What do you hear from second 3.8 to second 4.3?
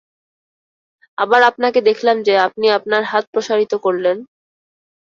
করলেন!